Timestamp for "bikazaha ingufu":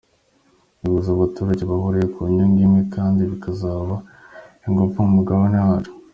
3.31-4.97